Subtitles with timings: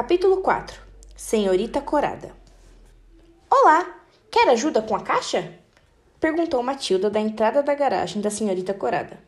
[0.00, 0.80] Capítulo 4
[1.14, 2.34] Senhorita Corada
[3.50, 5.52] Olá, quer ajuda com a caixa?
[6.18, 9.18] Perguntou Matilda da entrada da garagem da senhorita Corada.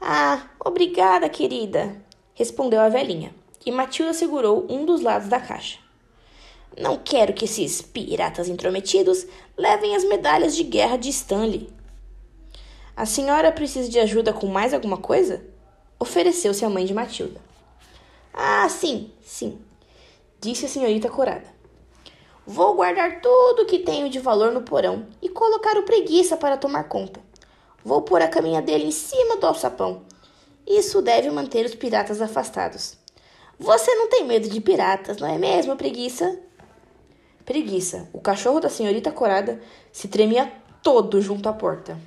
[0.00, 1.94] Ah, obrigada, querida,
[2.34, 3.32] respondeu a velhinha,
[3.64, 5.78] e Matilda segurou um dos lados da caixa.
[6.76, 9.24] Não quero que esses piratas intrometidos
[9.56, 11.72] levem as medalhas de guerra de Stanley.
[12.96, 15.44] A senhora precisa de ajuda com mais alguma coisa?
[15.96, 17.49] Ofereceu-se a mãe de Matilda.
[18.32, 19.60] Ah, sim, sim,
[20.40, 21.46] disse a senhorita Corada.
[22.46, 26.84] Vou guardar tudo que tenho de valor no porão e colocar o preguiça para tomar
[26.84, 27.20] conta.
[27.84, 30.02] Vou pôr a caminha dele em cima do alçapão.
[30.66, 32.96] Isso deve manter os piratas afastados.
[33.58, 36.38] Você não tem medo de piratas, não é mesmo, preguiça?
[37.44, 39.60] Preguiça, o cachorro da senhorita Corada,
[39.92, 40.50] se tremia
[40.82, 41.98] todo junto à porta.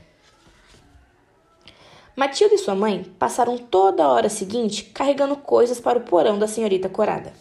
[2.16, 6.48] Matilda e sua mãe passaram toda a hora seguinte carregando coisas para o porão da
[6.48, 7.34] senhorita Corada.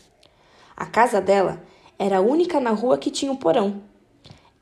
[0.75, 1.63] A casa dela
[1.99, 3.83] era a única na rua que tinha um porão.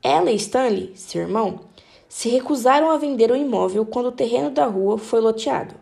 [0.03, 1.61] Ela e Stanley, seu irmão,
[2.09, 5.75] se recusaram a vender o imóvel quando o terreno da rua foi loteado.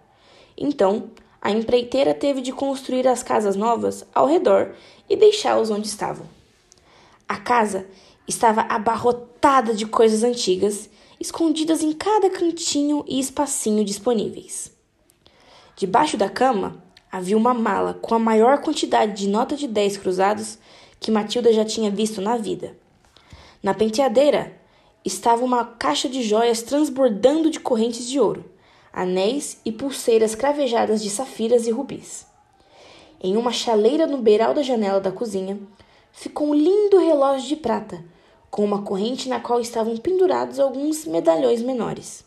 [0.55, 1.09] Então,
[1.41, 4.75] a empreiteira teve de construir as casas novas ao redor
[5.09, 6.27] e deixá-los onde estavam.
[7.27, 7.87] A casa
[8.27, 10.87] estava abarrotada de coisas antigas
[11.19, 14.71] escondidas em cada cantinho e espacinho disponíveis.
[15.75, 16.81] Debaixo da cama
[17.11, 20.57] havia uma mala com a maior quantidade de nota de 10 cruzados
[20.99, 22.75] que Matilda já tinha visto na vida.
[23.61, 24.57] Na penteadeira
[25.03, 28.45] estava uma caixa de joias transbordando de correntes de ouro,
[28.93, 32.25] anéis e pulseiras cravejadas de safiras e rubis.
[33.21, 35.59] Em uma chaleira no beiral da janela da cozinha
[36.11, 38.03] ficou um lindo relógio de prata
[38.49, 42.25] com uma corrente na qual estavam pendurados alguns medalhões menores.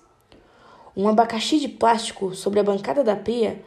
[0.97, 3.65] Um abacaxi de plástico sobre a bancada da pia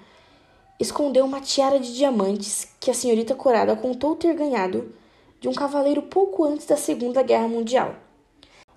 [0.79, 4.93] escondeu uma tiara de diamantes que a senhorita Corada contou ter ganhado
[5.39, 7.95] de um cavaleiro pouco antes da Segunda Guerra Mundial.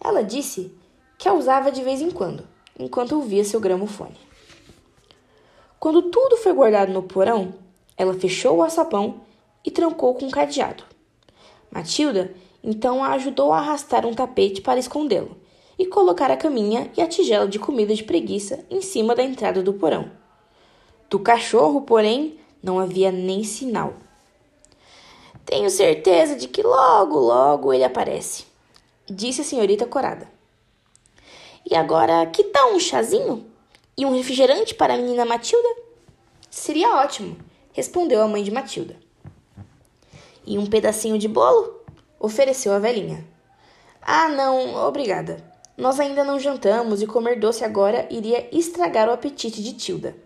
[0.01, 0.73] Ela disse
[1.19, 2.47] que a usava de vez em quando,
[2.79, 4.17] enquanto ouvia seu gramofone.
[5.79, 7.55] Quando tudo foi guardado no porão,
[7.97, 9.20] ela fechou o açapão
[9.64, 10.85] e trancou com um cadeado.
[11.70, 12.35] Matilda
[12.70, 15.39] então a ajudou a arrastar um tapete para escondê-lo
[15.79, 19.62] e colocar a caminha e a tigela de comida de preguiça em cima da entrada
[19.62, 20.12] do porão.
[21.08, 23.95] Do cachorro, porém, não havia nem sinal.
[25.46, 28.45] Tenho certeza de que logo, logo ele aparece,
[29.08, 30.30] disse a senhorita Corada.
[31.64, 33.46] E agora, que tal um chazinho?
[33.96, 35.68] E um refrigerante para a menina Matilda?
[36.51, 37.34] Seria ótimo,
[37.73, 38.95] respondeu a mãe de Matilda.
[40.46, 41.77] E um pedacinho de bolo?
[42.18, 43.24] Ofereceu a velhinha.
[44.02, 45.45] Ah, não, obrigada.
[45.77, 50.17] Nós ainda não jantamos e comer doce agora iria estragar o apetite de Tilda.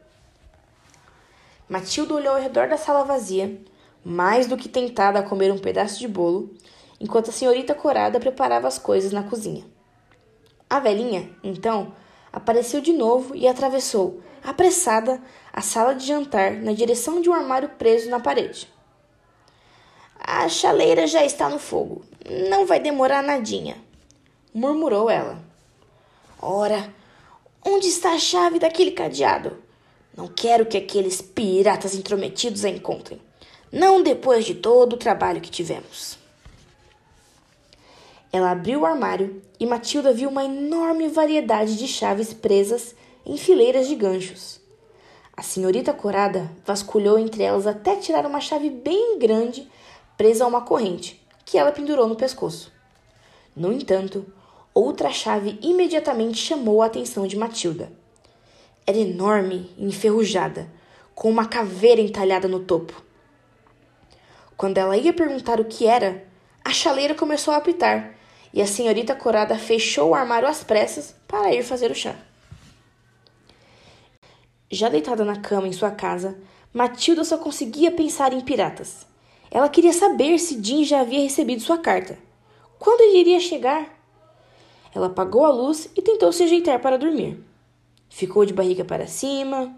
[1.69, 3.61] Matilda olhou ao redor da sala vazia,
[4.05, 6.55] mais do que tentada a comer um pedaço de bolo,
[7.01, 9.65] enquanto a senhorita Corada preparava as coisas na cozinha.
[10.69, 11.93] A velhinha, então,
[12.33, 15.21] apareceu de novo e atravessou, apressada,
[15.53, 18.73] a sala de jantar na direção de um armário preso na parede.
[20.35, 22.03] A chaleira já está no fogo.
[22.49, 23.77] Não vai demorar nadinha,
[24.53, 25.39] murmurou ela.
[26.41, 26.93] Ora,
[27.63, 29.59] onde está a chave daquele cadeado?
[30.17, 33.21] Não quero que aqueles piratas intrometidos a encontrem.
[33.71, 36.17] Não depois de todo o trabalho que tivemos.
[38.33, 42.95] Ela abriu o armário e Matilda viu uma enorme variedade de chaves presas
[43.27, 44.59] em fileiras de ganchos.
[45.37, 49.71] A senhorita Corada vasculhou entre elas até tirar uma chave bem grande
[50.23, 52.73] presa a uma corrente, que ela pendurou no pescoço.
[53.57, 54.25] No entanto,
[54.73, 57.91] outra chave imediatamente chamou a atenção de Matilda.
[58.87, 60.71] Era enorme e enferrujada,
[61.13, 63.03] com uma caveira entalhada no topo.
[64.57, 66.25] Quando ela ia perguntar o que era,
[66.65, 68.15] a chaleira começou a apitar
[68.55, 72.15] e a senhorita Corada fechou o armário às pressas para ir fazer o chá.
[74.71, 76.39] Já deitada na cama em sua casa,
[76.73, 79.11] Matilda só conseguia pensar em piratas.
[79.55, 82.19] Ela queria saber se Jim já havia recebido sua carta.
[82.79, 83.87] Quando ele iria chegar?
[84.95, 87.39] Ela apagou a luz e tentou se ajeitar para dormir.
[88.09, 89.77] Ficou de barriga para cima,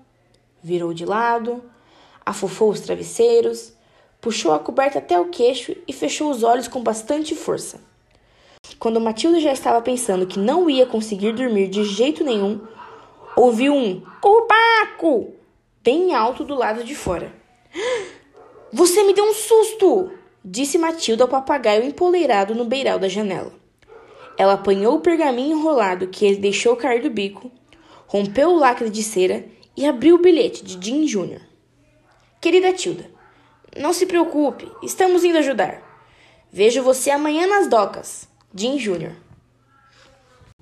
[0.63, 1.61] virou de lado,
[2.25, 3.73] afofou os travesseiros,
[4.21, 7.81] puxou a coberta até o queixo e fechou os olhos com bastante força.
[8.79, 12.61] Quando Matilda já estava pensando que não ia conseguir dormir de jeito nenhum,
[13.37, 15.35] ouviu um cubaco
[15.83, 17.44] bem alto do lado de fora.
[18.75, 20.11] Você me deu um susto!
[20.45, 23.53] disse Matilda ao papagaio empoleirado no beiral da janela.
[24.37, 27.53] Ela apanhou o pergaminho enrolado que ele deixou cair do bico,
[28.09, 31.41] rompeu o lacre de cera e abriu o bilhete de Jim Jr.
[32.41, 33.09] Querida Tilda,
[33.77, 35.81] Não se preocupe, estamos indo ajudar.
[36.53, 38.29] Vejo você amanhã nas docas.
[38.53, 39.13] Jim Jr.